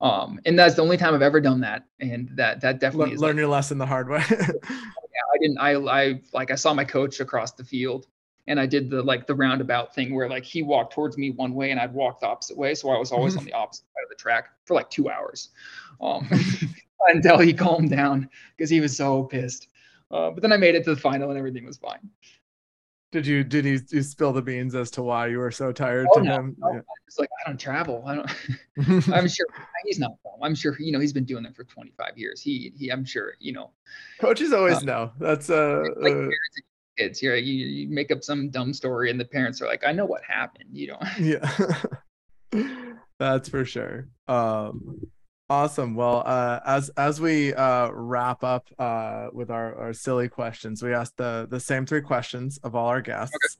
[0.00, 3.14] Um, and that's the only time I've ever done that, and that that definitely Le-
[3.14, 4.22] is learn like, your lesson the hard way.
[5.36, 8.06] I didn't I I like I saw my coach across the field
[8.46, 11.54] and I did the like the roundabout thing where like he walked towards me one
[11.54, 12.74] way and I'd walk the opposite way.
[12.74, 15.50] So I was always on the opposite side of the track for like two hours.
[16.00, 16.28] Um
[17.08, 19.68] until he calmed down because he was so pissed.
[20.10, 21.98] Uh, but then I made it to the final and everything was fine.
[23.12, 26.06] Did you did you, you spill the beans as to why you were so tired
[26.12, 26.56] Oh, to no, him?
[26.58, 26.80] no.
[27.06, 28.04] It's like I don't travel.
[28.06, 28.30] I don't.
[29.12, 29.46] I'm sure
[29.84, 30.42] he's not dumb.
[30.42, 32.40] I'm sure you know he's been doing it for 25 years.
[32.42, 33.70] He he I'm sure, you know,
[34.20, 35.12] Coaches always Uh, know.
[35.18, 36.64] That's uh, like uh parents and
[36.98, 37.36] kids here.
[37.36, 40.22] You, you make up some dumb story and the parents are like, I know what
[40.24, 40.70] happened.
[40.72, 40.98] You know.
[41.20, 41.72] yeah.
[43.18, 44.08] That's for sure.
[44.28, 45.00] Um
[45.48, 45.94] awesome.
[45.94, 50.92] Well, uh as as we uh wrap up uh with our, our silly questions, we
[50.94, 53.58] asked the the same three questions of all our guests.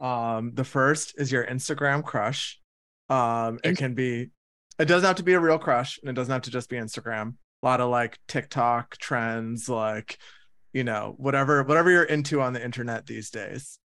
[0.00, 2.60] Um the first is your Instagram crush.
[3.08, 4.30] Um it can be
[4.78, 6.76] it doesn't have to be a real crush and it doesn't have to just be
[6.76, 7.34] Instagram.
[7.62, 10.18] A lot of like TikTok trends, like
[10.72, 13.78] you know, whatever whatever you're into on the internet these days.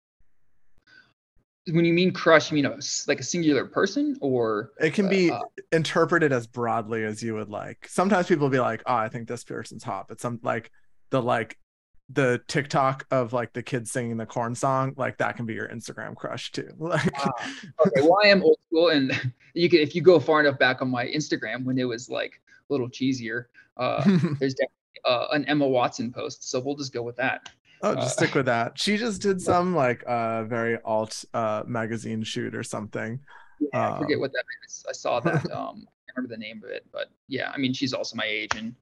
[1.71, 5.09] When you mean crush, you mean a, like a singular person or It can uh,
[5.09, 5.39] be uh,
[5.71, 7.87] interpreted as broadly as you would like.
[7.89, 10.71] Sometimes people be like, "Oh, I think this person's hot," but some like
[11.09, 11.57] the like
[12.09, 15.67] the TikTok of like the kids singing the corn song, like that can be your
[15.69, 16.69] Instagram crush too.
[16.77, 17.31] Like, Ah,
[17.87, 19.11] okay, well, I am old school, and
[19.53, 22.41] you can if you go far enough back on my Instagram when it was like
[22.69, 23.45] a little cheesier.
[23.77, 24.03] Uh,
[24.39, 27.49] there's definitely uh, an Emma Watson post, so we'll just go with that.
[27.83, 28.79] Oh, just uh, stick with that.
[28.79, 33.19] She just did some like uh very alt uh magazine shoot or something.
[33.59, 34.85] Yeah, I forget Um, what that is.
[34.89, 35.45] I saw that.
[35.51, 38.51] Um, I remember the name of it, but yeah, I mean, she's also my age
[38.55, 38.75] and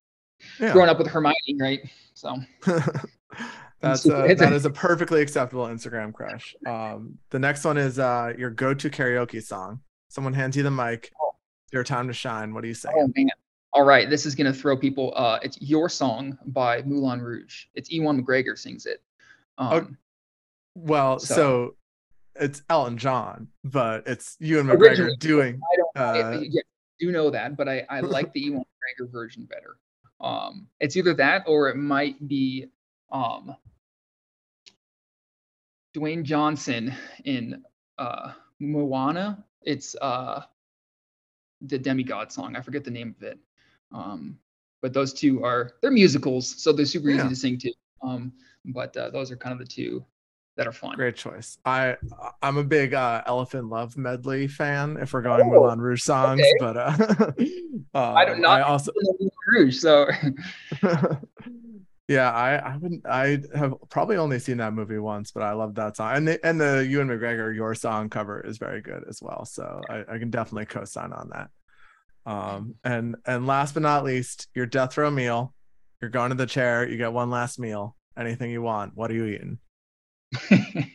[0.60, 0.74] Yeah.
[0.74, 1.80] growing up with Hermione, right?
[2.14, 2.38] So
[3.80, 6.56] That's a, a- that is a perfectly acceptable Instagram crush.
[6.68, 9.80] Um, the next one is uh your go-to karaoke song.
[10.10, 11.12] Someone hands you the mic.
[11.22, 11.32] Oh.
[11.72, 12.54] Your time to shine.
[12.54, 12.89] What do you say?
[12.93, 13.30] Oh man.
[13.74, 15.13] All right, this is gonna throw people.
[15.15, 17.65] Uh, it's "Your Song" by Moulin Rouge.
[17.74, 19.01] It's Ewan McGregor sings it.
[19.57, 19.97] Um,
[20.76, 21.76] Well, so, So-
[22.36, 25.61] it's Elton John, but it's Ewan Originally, McGregor doing.
[25.72, 25.89] I don't.
[25.95, 26.61] I- Uh, yeah,
[26.99, 29.78] do know that, but I I like the Ewan McGregor version better.
[30.19, 32.67] Um, it's either that or it might be
[33.11, 33.55] um
[35.93, 36.93] Dwayne Johnson
[37.26, 37.63] in
[37.97, 39.43] uh Moana.
[39.61, 40.43] It's uh
[41.61, 42.55] the demigod song.
[42.55, 43.39] I forget the name of it.
[43.93, 44.37] Um,
[44.81, 47.17] but those two are they're musicals, so they're super Yeah.
[47.25, 47.73] easy to sing to.
[48.03, 48.33] Um,
[48.65, 50.03] but uh, those are kind of the two
[50.57, 50.95] that are fun.
[50.95, 51.57] Great choice.
[51.65, 51.97] I
[52.41, 54.97] I'm a big uh, Elephant Love medley fan.
[54.99, 56.53] If we're going Oh, Moulin Rouge songs, okay.
[56.59, 56.93] but uh,
[57.93, 60.07] I don't um, not I also Moulin Rouge, so
[62.07, 65.75] yeah, I I wouldn't I have probably only seen that movie once, but I love
[65.75, 66.15] that song.
[66.15, 69.45] And the and the Ewan McGregor Your Song cover is very good as well.
[69.45, 71.49] So I, I can definitely co-sign on that.
[72.26, 75.53] Um and and last but not least, your death row meal.
[76.01, 77.95] You're going to the chair, you get one last meal.
[78.17, 78.95] Anything you want.
[78.95, 79.59] What are you eating?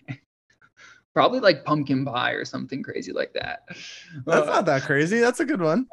[1.15, 3.61] probably like pumpkin pie or something crazy like that.
[4.27, 5.19] That's Uh, not that crazy.
[5.21, 5.87] That's a good one.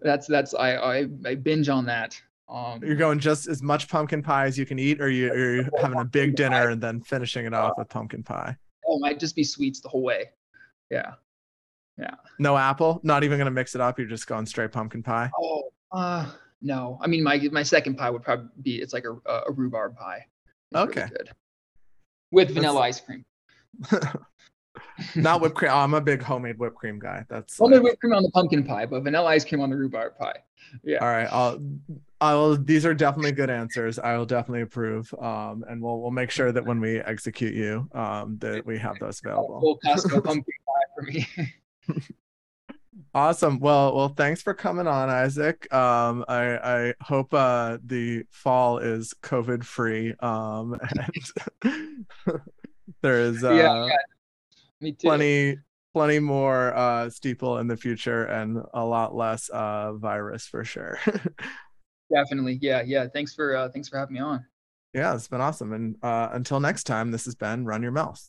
[0.00, 2.20] that's that's I, I I binge on that.
[2.48, 5.68] Um, You're going just as much pumpkin pie as you can eat, or you, you're
[5.80, 8.54] having a big dinner and then finishing it off with pumpkin pie.
[8.86, 10.26] oh, it might just be sweets the whole way.
[10.90, 11.12] Yeah.
[12.38, 13.98] No apple, not even gonna mix it up.
[13.98, 15.30] You're just going straight pumpkin pie.
[15.38, 16.30] Oh, uh,
[16.60, 16.98] no.
[17.02, 20.26] I mean, my my second pie would probably be it's like a a rhubarb pie.
[20.46, 21.06] It's really Okay.
[21.08, 21.30] good.
[22.30, 23.24] With vanilla ice cream.
[25.16, 25.70] Not whipped cream.
[25.72, 27.24] Oh, I'm a big homemade whipped cream guy.
[27.28, 29.76] That's Only like- whipped cream on the pumpkin pie, but vanilla ice cream on the
[29.76, 30.36] rhubarb pie.
[30.84, 30.98] Yeah.
[30.98, 31.28] all right.
[31.30, 31.58] I'll,
[32.20, 32.56] I'll.
[32.56, 33.98] These are definitely good answers.
[33.98, 35.12] I will definitely approve.
[35.20, 38.98] Um, and we'll we'll make sure that when we execute you, um, that we have
[38.98, 39.60] those available.
[39.60, 41.26] Full Costco pumpkin pie for me.
[43.14, 43.58] Awesome.
[43.58, 45.72] Well, well, thanks for coming on, Isaac.
[45.72, 50.14] Um, I I hope uh the fall is COVID free.
[50.20, 50.78] Um,
[51.62, 52.06] and
[53.02, 53.96] there is uh Yeah,
[54.98, 55.08] too.
[55.08, 55.58] plenty
[55.94, 60.98] plenty more uh, steeple in the future and a lot less uh, virus for sure.
[62.12, 62.58] Definitely.
[62.62, 62.82] Yeah.
[62.82, 63.08] Yeah.
[63.08, 64.44] Thanks for uh, thanks for having me on.
[64.94, 65.72] yeah, it's been awesome.
[65.72, 68.28] And uh, until next time, this has been Run Your Mouth.